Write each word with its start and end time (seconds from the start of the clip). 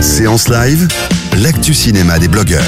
Séance 0.00 0.48
live, 0.48 0.88
l'actu 1.38 1.72
cinéma 1.74 2.18
des 2.18 2.28
blogueurs. 2.28 2.62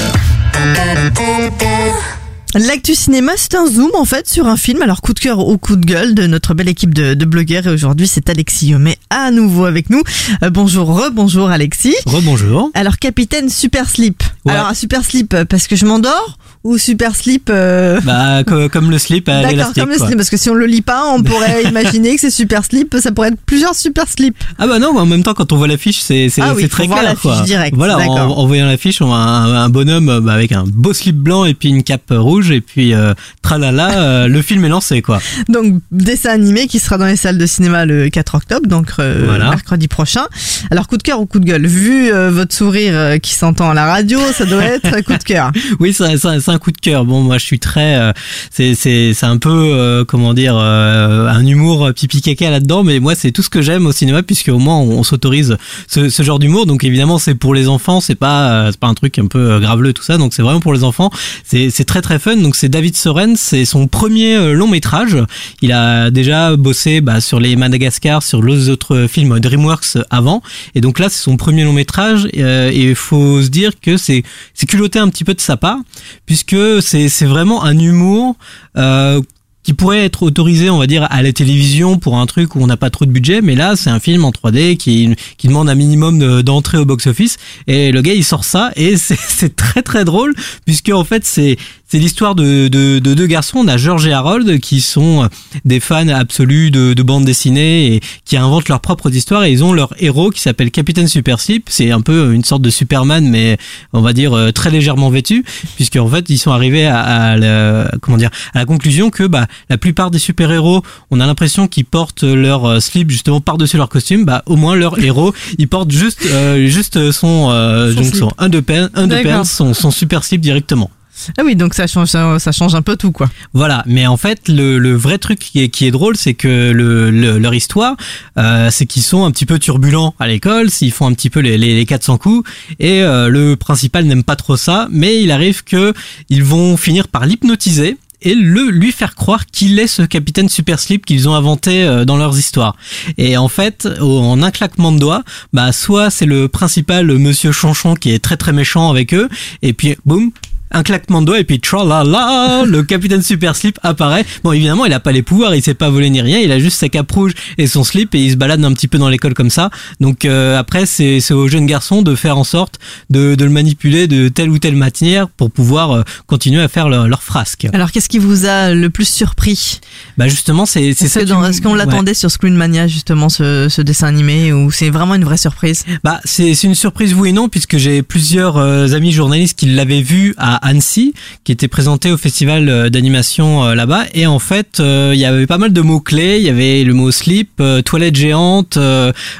L'actu 2.55 2.95
cinéma, 2.95 3.33
c'est 3.35 3.55
un 3.55 3.67
zoom 3.67 3.91
en 3.93 4.05
fait 4.05 4.27
sur 4.27 4.47
un 4.47 4.57
film. 4.57 4.81
Alors 4.81 5.01
coup 5.01 5.13
de 5.13 5.19
cœur 5.19 5.45
ou 5.47 5.57
coup 5.57 5.75
de 5.75 5.85
gueule 5.85 6.15
de 6.15 6.25
notre 6.25 6.53
belle 6.53 6.69
équipe 6.69 6.93
de, 6.93 7.13
de 7.13 7.25
blogueurs. 7.25 7.67
Et 7.67 7.69
aujourd'hui, 7.69 8.07
c'est 8.07 8.29
Alexis 8.29 8.69
Yomé 8.69 8.97
à 9.09 9.31
nouveau 9.31 9.65
avec 9.65 9.89
nous. 9.89 10.01
Euh, 10.43 10.49
bonjour, 10.49 10.87
re-bonjour 10.87 11.49
Alexis. 11.49 11.95
Rebonjour. 12.05 12.71
Alors 12.73 12.97
capitaine 12.97 13.49
Super 13.49 13.89
Slip. 13.89 14.23
Ouais. 14.47 14.53
Alors 14.53 14.67
un 14.67 14.73
Super 14.73 15.03
Slip 15.03 15.33
euh, 15.33 15.45
parce 15.45 15.67
que 15.67 15.75
je 15.75 15.85
m'endors 15.85 16.37
ou 16.63 16.77
Super 16.77 17.15
Slip 17.15 17.49
euh, 17.49 17.99
Bah, 18.01 18.43
co- 18.45 18.67
comme 18.69 18.89
le 18.91 18.97
slip 18.97 19.29
à 19.29 19.35
D'accord, 19.35 19.51
l'élastique. 19.51 19.83
comme 19.83 19.89
le 19.91 19.97
slip, 19.97 20.17
parce 20.17 20.29
que 20.29 20.35
si 20.37 20.49
on 20.49 20.53
le 20.53 20.65
lit 20.65 20.81
pas, 20.81 21.05
on 21.13 21.23
pourrait 21.23 21.63
imaginer 21.69 22.15
que 22.15 22.21
c'est 22.21 22.29
super 22.29 22.65
slip, 22.65 22.95
ça 22.99 23.11
pourrait 23.11 23.29
être 23.29 23.39
plusieurs 23.45 23.75
super 23.75 24.07
slips. 24.09 24.35
Ah 24.59 24.67
bah 24.67 24.79
non, 24.79 24.93
mais 24.93 24.99
en 24.99 25.05
même 25.05 25.23
temps, 25.23 25.33
quand 25.33 25.51
on 25.53 25.57
voit 25.57 25.67
l'affiche, 25.67 25.99
c'est 26.01 26.29
c'est 26.29 26.41
Ah 26.41 26.53
oui, 26.55 26.67
très 26.67 26.87
clair. 26.87 27.15
quoi. 27.21 27.41
direct, 27.43 27.75
Voilà, 27.77 27.95
en, 27.95 27.99
d'accord. 27.99 28.37
en 28.39 28.47
voyant 28.47 28.65
l'affiche, 28.65 29.01
on 29.01 29.05
voit 29.07 29.17
un, 29.17 29.53
un 29.55 29.69
bonhomme 29.69 30.09
euh, 30.09 30.19
bah, 30.19 30.33
avec 30.33 30.51
un 30.51 30.65
beau 30.67 30.93
slip 30.93 31.15
blanc 31.15 31.45
et 31.45 31.53
puis 31.53 31.69
une 31.69 31.83
cape 31.83 32.11
rouge 32.11 32.51
et 32.51 32.59
puis 32.61 32.93
euh, 32.93 33.13
tralala, 33.41 33.91
euh, 33.99 34.27
le 34.27 34.41
film 34.41 34.65
est 34.65 34.69
lancé 34.69 35.01
quoi. 35.01 35.19
Donc 35.47 35.75
dessin 35.91 36.31
animé 36.31 36.67
qui 36.67 36.79
sera 36.79 36.97
dans 36.97 37.05
les 37.05 37.15
salles 37.15 37.37
de 37.37 37.45
cinéma 37.45 37.85
le 37.85 38.09
4 38.09 38.35
octobre, 38.35 38.67
donc 38.67 38.87
euh, 38.99 39.23
Voilà. 39.25 39.49
mercredi 39.51 39.87
prochain. 39.87 40.25
Alors 40.71 40.87
coup 40.87 40.97
de 40.97 41.03
cœur 41.03 41.21
ou 41.21 41.25
coup 41.25 41.39
de 41.39 41.45
gueule 41.45 41.65
Vu 41.65 42.11
euh, 42.11 42.29
votre 42.31 42.53
sourire 42.53 42.93
euh, 42.95 43.17
qui 43.19 43.33
s'entend 43.33 43.69
à 43.69 43.73
la 43.73 43.85
radio, 43.85 44.19
ça 44.37 44.45
doit 44.45 44.63
être 44.63 44.93
un 44.93 45.01
coup 45.01 45.17
de 45.17 45.23
cœur. 45.23 45.51
Oui, 45.79 45.93
c'est 45.93 46.17
c'est 46.17 46.49
un 46.51 46.59
coup 46.59 46.71
de 46.71 46.77
cœur. 46.77 47.05
Bon, 47.05 47.21
moi, 47.21 47.37
je 47.37 47.45
suis 47.45 47.59
très, 47.59 47.95
euh, 47.95 48.13
c'est 48.51 48.75
c'est 48.75 49.13
c'est 49.13 49.25
un 49.25 49.37
peu 49.37 49.49
euh, 49.49 50.05
comment 50.05 50.33
dire, 50.33 50.55
euh, 50.57 51.27
un 51.27 51.45
humour 51.45 51.91
pipi 51.95 52.21
caca 52.21 52.49
là-dedans, 52.49 52.83
mais 52.83 52.99
moi, 52.99 53.15
c'est 53.15 53.31
tout 53.31 53.41
ce 53.41 53.49
que 53.49 53.61
j'aime 53.61 53.85
au 53.87 53.91
cinéma 53.91 54.23
puisque 54.23 54.49
au 54.49 54.59
moins 54.59 54.77
on, 54.77 55.03
s'autorise 55.03 55.57
ce, 55.87 56.09
ce 56.09 56.23
genre 56.23 56.39
d'humour. 56.39 56.65
Donc 56.65 56.83
évidemment, 56.83 57.17
c'est 57.17 57.35
pour 57.35 57.53
les 57.53 57.67
enfants, 57.67 57.99
c'est 57.99 58.15
pas 58.15 58.51
euh, 58.51 58.71
c'est 58.71 58.79
pas 58.79 58.87
un 58.87 58.93
truc 58.93 59.17
un 59.19 59.27
peu 59.27 59.39
euh, 59.39 59.59
graveleux 59.59 59.93
tout 59.93 60.03
ça. 60.03 60.17
Donc 60.17 60.33
c'est 60.33 60.41
vraiment 60.41 60.59
pour 60.59 60.73
les 60.73 60.83
enfants. 60.83 61.09
C'est 61.43 61.69
c'est 61.69 61.85
très 61.85 62.01
très 62.01 62.19
fun. 62.19 62.37
Donc 62.37 62.55
c'est 62.55 62.69
David 62.69 62.95
Soren, 62.95 63.35
c'est 63.35 63.65
son 63.65 63.87
premier 63.87 64.35
euh, 64.35 64.53
long 64.53 64.67
métrage. 64.67 65.17
Il 65.61 65.71
a 65.71 66.11
déjà 66.11 66.55
bossé 66.55 67.01
bah, 67.01 67.21
sur 67.21 67.39
les 67.39 67.55
Madagascar, 67.55 68.23
sur 68.23 68.43
les 68.43 68.69
autres 68.69 69.07
films 69.07 69.39
DreamWorks 69.39 69.97
avant, 70.09 70.41
et 70.75 70.81
donc 70.81 70.99
là 70.99 71.09
c'est 71.09 71.23
son 71.23 71.37
premier 71.37 71.63
long 71.63 71.73
métrage. 71.73 72.27
et 72.33 72.89
il 72.89 72.95
faut 72.95 73.41
se 73.41 73.49
dire 73.49 73.71
que 73.81 73.97
c'est 73.97 74.23
c'est 74.53 74.65
culotté 74.65 74.99
un 74.99 75.09
petit 75.09 75.23
peu 75.23 75.33
de 75.33 75.41
sa 75.41 75.57
part, 75.57 75.79
puisque 76.25 76.57
c'est 76.81 77.09
c'est 77.09 77.25
vraiment 77.25 77.63
un 77.63 77.77
humour. 77.77 78.35
Euh, 78.77 79.21
qui 79.63 79.73
pourrait 79.73 80.05
être 80.05 80.23
autorisé, 80.23 80.69
on 80.69 80.77
va 80.77 80.87
dire, 80.87 81.05
à 81.09 81.21
la 81.21 81.33
télévision 81.33 81.97
pour 81.97 82.17
un 82.17 82.25
truc 82.25 82.55
où 82.55 82.61
on 82.61 82.67
n'a 82.67 82.77
pas 82.77 82.89
trop 82.89 83.03
de 83.03 83.11
budget, 83.11 83.41
mais 83.41 83.53
là, 83.53 83.75
c'est 83.75 83.89
un 83.89 83.99
film 83.99 84.23
en 84.23 84.31
3D 84.31 84.77
qui, 84.77 85.13
qui 85.37 85.49
demande 85.49 85.69
un 85.69 85.75
minimum 85.75 86.19
de- 86.19 86.41
d'entrée 86.41 86.77
au 86.77 86.85
box-office, 86.85 87.35
et 87.67 87.91
le 87.91 88.01
gars, 88.01 88.13
il 88.13 88.23
sort 88.23 88.45
ça, 88.45 88.71
et 88.77 88.95
c'est 88.95 89.57
très 89.57 89.81
très 89.81 90.05
drôle, 90.05 90.33
puisque 90.65 90.87
en 90.87 91.03
fait, 91.03 91.25
c'est 91.25 91.57
c'est 91.87 91.99
l'histoire 91.99 92.35
de, 92.35 92.67
de, 92.67 92.99
de 92.99 93.13
deux 93.13 93.27
garçons, 93.27 93.59
on 93.59 93.67
a 93.67 93.77
George 93.77 94.07
et 94.07 94.13
Harold, 94.13 94.59
qui 94.59 94.81
sont 94.81 95.29
des 95.65 95.79
fans 95.79 96.07
absolus 96.09 96.71
de, 96.71 96.93
de 96.93 97.03
bande 97.03 97.25
dessinée, 97.25 97.95
et 97.95 98.01
qui 98.25 98.37
inventent 98.37 98.69
leurs 98.69 98.81
propres 98.81 99.13
histoires, 99.13 99.43
et 99.45 99.51
ils 99.51 99.63
ont 99.63 99.73
leur 99.73 99.93
héros 99.99 100.29
qui 100.29 100.41
s'appelle 100.41 100.71
Capitaine 100.71 101.07
Super 101.07 101.39
Slip, 101.39 101.67
c'est 101.69 101.91
un 101.91 102.01
peu 102.01 102.33
une 102.33 102.43
sorte 102.43 102.61
de 102.61 102.69
Superman, 102.69 103.27
mais 103.29 103.57
on 103.93 104.01
va 104.01 104.13
dire 104.13 104.33
euh, 104.33 104.51
très 104.51 104.69
légèrement 104.69 105.09
vêtu, 105.09 105.45
puisque 105.75 105.95
en 105.97 106.07
fait, 106.07 106.29
ils 106.29 106.37
sont 106.37 106.51
arrivés 106.51 106.85
à, 106.85 106.99
à 107.01 107.37
la, 107.37 107.91
comment 108.01 108.17
dire, 108.17 108.31
à 108.53 108.59
la 108.59 108.65
conclusion 108.65 109.09
que 109.09 109.23
bah, 109.23 109.47
la 109.69 109.77
plupart 109.77 110.11
des 110.11 110.19
super-héros, 110.19 110.83
on 111.11 111.19
a 111.19 111.25
l'impression 111.25 111.67
qu'ils 111.67 111.85
portent 111.85 112.23
leur 112.23 112.65
euh, 112.65 112.79
slip 112.79 113.09
justement 113.11 113.39
par-dessus 113.41 113.77
leur 113.77 113.89
costume. 113.89 114.25
Bah, 114.25 114.43
au 114.45 114.55
moins 114.55 114.75
leur 114.75 114.99
héros, 114.99 115.33
ils 115.57 115.67
portent 115.67 115.91
juste, 115.91 116.25
euh, 116.25 116.67
juste 116.67 117.11
son, 117.11 117.49
euh, 117.51 117.91
Son 117.91 117.95
donc 117.95 118.05
slip. 118.05 118.19
son 118.19 118.31
underpants, 118.37 118.89
underpants, 118.93 119.23
D'accord. 119.29 119.45
son, 119.45 119.73
son 119.73 119.91
super 119.91 120.23
slip 120.23 120.41
directement. 120.41 120.89
Ah 121.37 121.41
oui, 121.43 121.55
donc 121.55 121.73
ça 121.73 121.87
change, 121.87 122.09
ça, 122.09 122.51
change 122.51 122.75
un 122.75 122.81
peu 122.81 122.95
tout 122.95 123.11
quoi. 123.11 123.29
Voilà, 123.53 123.83
mais 123.85 124.07
en 124.07 124.17
fait, 124.17 124.47
le, 124.47 124.95
vrai 124.95 125.17
truc 125.17 125.39
qui 125.39 125.61
est, 125.61 125.69
qui 125.69 125.85
est 125.85 125.91
drôle, 125.91 126.15
c'est 126.17 126.33
que 126.33 126.71
le, 126.71 127.09
le- 127.11 127.37
leur 127.37 127.53
histoire, 127.53 127.95
euh, 128.37 128.69
c'est 128.71 128.85
qu'ils 128.85 129.03
sont 129.03 129.25
un 129.25 129.31
petit 129.31 129.45
peu 129.45 129.59
turbulents 129.59 130.13
à 130.19 130.27
l'école, 130.27 130.69
s'ils 130.69 130.91
font 130.91 131.07
un 131.07 131.13
petit 131.13 131.29
peu 131.29 131.39
les, 131.39 131.57
les, 131.57 131.75
les 131.75 131.85
400 131.85 132.17
coups, 132.17 132.49
et 132.79 133.01
euh, 133.01 133.29
le 133.29 133.55
principal 133.55 134.05
n'aime 134.05 134.23
pas 134.23 134.35
trop 134.35 134.57
ça, 134.57 134.87
mais 134.91 135.21
il 135.21 135.31
arrive 135.31 135.63
que 135.63 135.93
ils 136.29 136.43
vont 136.43 136.77
finir 136.77 137.07
par 137.07 137.25
l'hypnotiser 137.25 137.97
et 138.23 138.33
le 138.33 138.69
lui 138.71 138.91
faire 138.91 139.13
croire 139.13 139.45
qu'il 139.45 139.77
est 139.77 139.85
ce 139.87 140.01
capitaine 140.01 140.49
super 140.49 140.79
slip 140.79 141.05
qu'ils 141.05 141.29
ont 141.29 141.35
inventé 141.35 141.83
euh, 141.83 142.03
dans 142.03 142.17
leurs 142.17 142.37
histoires. 142.39 142.75
Et 143.19 143.37
en 143.37 143.47
fait, 143.47 143.87
en 144.01 144.41
un 144.41 144.51
claquement 144.51 144.91
de 144.91 144.97
doigts, 144.99 145.23
bah 145.53 145.71
soit 145.71 146.09
c'est 146.09 146.25
le 146.25 146.47
principal 146.47 147.05
monsieur 147.17 147.51
Chanchon 147.51 147.93
qui 147.93 148.11
est 148.11 148.19
très 148.19 148.35
très 148.37 148.53
méchant 148.53 148.89
avec 148.89 149.13
eux, 149.13 149.29
et 149.61 149.73
puis 149.73 149.97
boum, 150.05 150.31
un 150.71 150.83
claquement 150.83 151.21
de 151.21 151.27
doigts 151.27 151.39
et 151.39 151.43
puis 151.43 151.59
tralala, 151.59 152.63
le 152.67 152.83
capitaine 152.83 153.21
super 153.21 153.55
slip 153.55 153.79
apparaît. 153.83 154.25
Bon, 154.43 154.51
évidemment, 154.51 154.85
il 154.85 154.93
a 154.93 154.99
pas 154.99 155.11
les 155.11 155.21
pouvoirs, 155.21 155.55
il 155.55 155.61
sait 155.61 155.73
pas 155.73 155.89
voler 155.89 156.09
ni 156.09 156.21
rien, 156.21 156.39
il 156.39 156.51
a 156.51 156.59
juste 156.59 156.77
sa 156.77 156.89
cape 156.89 157.11
rouge 157.11 157.33
et 157.57 157.67
son 157.67 157.83
slip 157.83 158.13
et 158.15 158.19
il 158.19 158.31
se 158.31 158.35
balade 158.35 158.63
un 158.63 158.73
petit 158.73 158.87
peu 158.87 158.97
dans 158.97 159.09
l'école 159.09 159.33
comme 159.33 159.49
ça. 159.49 159.69
Donc 159.99 160.25
euh, 160.25 160.57
après, 160.57 160.85
c'est 160.85 161.19
c'est 161.19 161.33
aux 161.33 161.47
jeunes 161.47 161.65
garçons 161.65 162.01
de 162.01 162.15
faire 162.15 162.37
en 162.37 162.43
sorte 162.43 162.79
de, 163.09 163.35
de 163.35 163.45
le 163.45 163.51
manipuler 163.51 164.07
de 164.07 164.29
telle 164.29 164.49
ou 164.49 164.59
telle 164.59 164.75
manière 164.75 165.29
pour 165.29 165.51
pouvoir 165.51 165.91
euh, 165.91 166.03
continuer 166.25 166.61
à 166.61 166.67
faire 166.67 166.89
leur, 166.89 167.07
leur 167.07 167.23
frasque. 167.23 167.67
Alors 167.73 167.91
qu'est-ce 167.91 168.09
qui 168.09 168.19
vous 168.19 168.45
a 168.45 168.73
le 168.73 168.89
plus 168.89 169.07
surpris? 169.07 169.79
Bah 170.17 170.27
justement, 170.27 170.65
c'est 170.65 170.93
c'est 170.93 171.07
ça. 171.07 171.21
Est-ce 171.21 171.61
qu'on 171.61 171.71
ouais. 171.71 171.77
l'attendait 171.77 172.13
sur 172.13 172.31
Screen 172.31 172.55
Mania 172.55 172.87
justement 172.87 173.29
ce, 173.29 173.67
ce 173.69 173.81
dessin 173.81 174.07
animé 174.07 174.53
ou 174.53 174.71
c'est 174.71 174.89
vraiment 174.89 175.15
une 175.15 175.25
vraie 175.25 175.37
surprise? 175.37 175.85
Bah, 176.03 176.19
c'est 176.25 176.53
c'est 176.53 176.67
une 176.67 176.75
surprise 176.75 177.13
oui 177.13 177.29
et 177.29 177.31
non 177.31 177.49
puisque 177.49 177.77
j'ai 177.77 178.01
plusieurs 178.01 178.57
euh, 178.57 178.93
amis 178.93 179.11
journalistes 179.11 179.57
qui 179.57 179.67
l'avaient 179.67 180.01
vu 180.01 180.33
à 180.37 180.56
Annecy, 180.61 181.13
qui 181.43 181.51
était 181.51 181.67
présenté 181.67 182.11
au 182.11 182.17
festival 182.17 182.69
euh, 182.69 182.89
d'animation 182.89 183.65
euh, 183.65 183.75
là-bas 183.75 184.05
et 184.13 184.27
en 184.27 184.39
fait 184.39 184.79
euh, 184.79 185.11
il 185.13 185.19
y 185.19 185.25
avait 185.25 185.47
pas 185.47 185.57
mal 185.57 185.73
de 185.73 185.81
mots 185.81 185.99
clés. 185.99 186.37
Il 186.39 186.43
y 186.43 186.49
avait 186.49 186.83
le 186.83 186.93
mot 186.93 187.11
slip, 187.11 187.61
toilette 187.85 188.15
géante, 188.15 188.77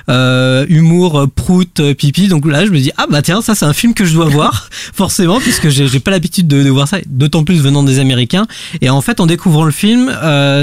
humour, 0.08 1.28
prout, 1.36 1.82
pipi. 1.94 2.28
Donc 2.28 2.46
là 2.46 2.66
je 2.66 2.72
me 2.72 2.80
dis 2.80 2.92
ah 2.98 3.06
bah 3.10 3.22
tiens 3.22 3.42
ça 3.42 3.56
c'est 3.56 3.66
un 3.66 3.74
film 3.74 3.94
que 3.94 4.06
je 4.06 4.14
dois 4.14 4.26
voir 4.26 4.70
forcément 4.94 5.40
puisque 5.40 5.70
j'ai 5.70 6.00
pas 6.00 6.12
l'habitude 6.12 6.48
de, 6.48 6.70
voir 6.70 6.88
ça, 6.88 6.98
d'autant 7.08 7.44
plus 7.44 7.62
venant 7.62 7.84
des 7.84 8.00
Américains. 8.00 8.48
Et 8.82 8.90
en 8.90 9.02
fait 9.02 9.20
en 9.20 9.26
découvrant 9.26 9.64
le 9.64 9.72
film, 9.72 10.12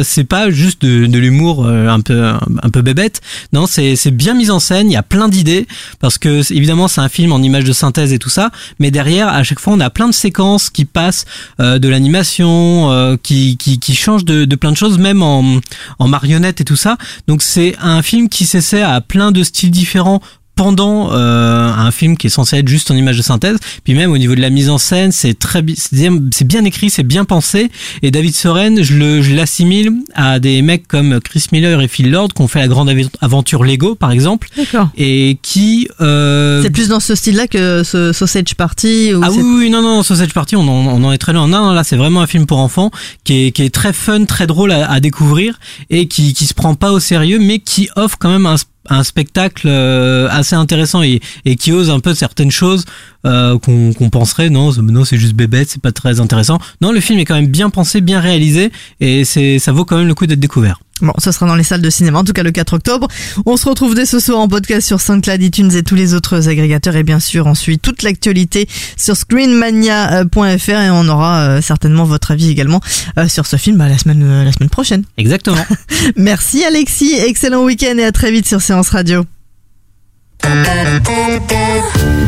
c'est 0.02 0.24
pas 0.24 0.50
juste 0.50 0.82
de, 0.82 1.18
l'humour 1.18 1.66
un 1.66 2.00
peu 2.00 2.24
un 2.24 2.70
peu 2.70 2.82
bébête. 2.82 3.20
Non 3.52 3.66
c'est 3.66 4.10
bien 4.10 4.34
mis 4.34 4.50
en 4.50 4.58
scène. 4.58 4.90
Il 4.90 4.94
y 4.94 4.96
a 4.96 5.02
plein 5.02 5.28
d'idées 5.28 5.66
parce 6.00 6.18
que 6.18 6.40
évidemment 6.52 6.88
c'est 6.88 7.00
un 7.00 7.08
film 7.08 7.32
en 7.32 7.40
images 7.42 7.64
de 7.64 7.72
synthèse 7.72 8.12
et 8.12 8.18
tout 8.18 8.30
ça, 8.30 8.50
mais 8.78 8.90
derrière 8.90 9.28
à 9.28 9.42
chaque 9.42 9.60
fois 9.60 9.72
on 9.74 9.80
a 9.80 9.90
plein 9.90 10.08
de 10.08 10.14
séquences 10.14 10.43
qui 10.72 10.84
passent 10.84 11.24
euh, 11.60 11.78
de 11.78 11.88
l'animation, 11.88 12.90
euh, 12.90 13.16
qui, 13.22 13.56
qui 13.56 13.78
qui 13.78 13.94
changent 13.94 14.24
de, 14.24 14.44
de 14.44 14.56
plein 14.56 14.72
de 14.72 14.76
choses, 14.76 14.98
même 14.98 15.22
en 15.22 15.60
en 15.98 16.08
marionnette 16.08 16.60
et 16.60 16.64
tout 16.64 16.76
ça. 16.76 16.96
Donc 17.26 17.42
c'est 17.42 17.74
un 17.80 18.02
film 18.02 18.28
qui 18.28 18.46
s'essaie 18.46 18.82
à 18.82 19.00
plein 19.00 19.32
de 19.32 19.42
styles 19.42 19.70
différents 19.70 20.20
pendant 20.56 21.12
euh, 21.12 21.72
un 21.72 21.90
film 21.90 22.16
qui 22.16 22.28
est 22.28 22.30
censé 22.30 22.58
être 22.58 22.68
juste 22.68 22.90
en 22.90 22.96
image 22.96 23.16
de 23.16 23.22
synthèse. 23.22 23.56
Puis 23.84 23.94
même 23.94 24.12
au 24.12 24.18
niveau 24.18 24.34
de 24.34 24.40
la 24.40 24.50
mise 24.50 24.70
en 24.70 24.78
scène, 24.78 25.12
c'est 25.12 25.38
très 25.38 25.64
c'est 25.76 26.46
bien, 26.46 26.64
écrit, 26.64 26.90
c'est 26.90 27.02
bien 27.02 27.24
pensé. 27.24 27.70
Et 28.02 28.10
David 28.10 28.34
Soren, 28.34 28.82
je 28.82 28.94
le 28.94 29.22
je 29.22 29.34
l'assimile 29.34 29.92
à 30.14 30.38
des 30.38 30.62
mecs 30.62 30.86
comme 30.86 31.20
Chris 31.20 31.46
Miller 31.52 31.80
et 31.80 31.88
Phil 31.88 32.10
Lord 32.10 32.28
qui 32.34 32.42
ont 32.42 32.48
fait 32.48 32.60
la 32.60 32.68
grande 32.68 32.90
aventure 33.20 33.64
Lego 33.64 33.94
par 33.94 34.10
exemple 34.10 34.48
D'accord. 34.56 34.88
et 34.96 35.38
qui 35.42 35.88
euh, 36.00 36.62
C'est 36.62 36.70
plus 36.70 36.88
dans 36.88 37.00
ce 37.00 37.14
style-là 37.14 37.46
que 37.46 37.82
ce 37.82 38.12
Sausage 38.12 38.54
Party 38.54 39.14
ou 39.14 39.20
ah 39.22 39.28
oui, 39.30 39.42
oui, 39.42 39.70
non, 39.70 39.82
non, 39.82 40.02
Sausage 40.02 40.32
Party, 40.32 40.56
on 40.56 40.62
en, 40.62 40.86
on 40.86 41.04
en 41.04 41.12
est 41.12 41.18
très 41.18 41.32
loin. 41.32 41.48
Non, 41.48 41.66
non, 41.66 41.72
là, 41.72 41.84
c'est 41.84 41.96
vraiment 41.96 42.20
un 42.20 42.26
film 42.26 42.46
pour 42.46 42.58
enfants 42.58 42.90
qui 43.24 43.46
est, 43.46 43.52
qui 43.52 43.62
est 43.62 43.74
très 43.74 43.92
fun, 43.92 44.24
très 44.24 44.46
drôle 44.46 44.72
à, 44.72 44.90
à 44.90 45.00
découvrir 45.00 45.58
et 45.90 46.06
qui, 46.08 46.34
qui 46.34 46.46
se 46.46 46.54
prend 46.54 46.74
pas 46.74 46.92
au 46.92 47.00
sérieux, 47.00 47.38
mais 47.38 47.58
qui 47.58 47.88
offre 47.96 48.16
quand 48.18 48.30
même 48.30 48.46
un, 48.46 48.56
un 48.88 49.02
spectacle 49.02 49.66
euh, 49.68 50.28
assez 50.30 50.54
intéressant 50.54 51.02
et, 51.02 51.20
qui 51.56 51.72
ose 51.72 51.90
un 51.90 52.00
peu 52.00 52.14
certaines 52.14 52.50
choses 52.50 52.84
euh, 53.26 53.58
qu'on 53.58 54.10
penserait 54.10 54.50
non, 54.50 54.72
non, 54.82 55.04
c'est 55.04 55.18
juste 55.18 55.34
bébête, 55.34 55.70
c'est 55.70 55.82
pas 55.82 55.92
très 55.92 56.20
intéressant. 56.20 56.58
Non, 56.80 56.92
le 56.92 57.00
film 57.00 57.18
est 57.18 57.24
quand 57.24 57.34
même 57.34 57.46
bien 57.46 57.70
pensé, 57.70 58.00
bien 58.00 58.20
réalisé 58.20 58.70
et 59.00 59.24
c'est 59.24 59.58
ça 59.58 59.72
vaut 59.72 59.84
quand 59.84 59.96
même 59.96 60.08
le 60.08 60.14
coup 60.14 60.26
d'être 60.26 60.40
découvert. 60.40 60.80
Bon, 61.04 61.12
ce 61.18 61.32
sera 61.32 61.46
dans 61.46 61.54
les 61.54 61.64
salles 61.64 61.82
de 61.82 61.90
cinéma, 61.90 62.18
en 62.18 62.24
tout 62.24 62.32
cas 62.32 62.42
le 62.42 62.50
4 62.50 62.72
octobre. 62.72 63.08
On 63.44 63.56
se 63.58 63.68
retrouve 63.68 63.94
dès 63.94 64.06
ce 64.06 64.18
soir 64.18 64.38
en 64.38 64.48
podcast 64.48 64.86
sur 64.86 65.00
SoundCloud, 65.00 65.42
iTunes 65.42 65.70
et 65.72 65.82
tous 65.82 65.94
les 65.94 66.14
autres 66.14 66.48
agrégateurs. 66.48 66.96
Et 66.96 67.02
bien 67.02 67.20
sûr, 67.20 67.46
on 67.46 67.54
suit 67.54 67.78
toute 67.78 68.02
l'actualité 68.02 68.66
sur 68.96 69.14
screenmania.fr 69.16 70.70
et 70.70 70.90
on 70.90 71.06
aura 71.08 71.40
euh, 71.40 71.60
certainement 71.60 72.04
votre 72.04 72.30
avis 72.30 72.50
également 72.50 72.80
euh, 73.18 73.28
sur 73.28 73.44
ce 73.46 73.56
film 73.56 73.76
bah, 73.76 73.88
la, 73.88 73.98
semaine, 73.98 74.22
euh, 74.22 74.44
la 74.44 74.52
semaine 74.52 74.70
prochaine. 74.70 75.04
Exactement. 75.18 75.66
Merci 76.16 76.64
Alexis, 76.64 77.14
excellent 77.14 77.64
week-end 77.64 77.96
et 77.98 78.04
à 78.04 78.12
très 78.12 78.30
vite 78.30 78.48
sur 78.48 78.62
Séance 78.62 78.88
Radio. 78.88 79.26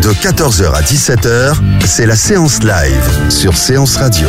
De 0.03 0.13
14h 0.13 0.73
à 0.73 0.83
17h, 0.83 1.57
c'est 1.85 2.07
la 2.07 2.17
séance 2.17 2.63
live 2.63 3.31
sur 3.31 3.57
Séance 3.57 3.97
Radio. 3.97 4.29